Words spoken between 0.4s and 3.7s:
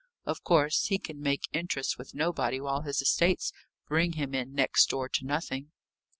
course he can make interest with nobody while his estates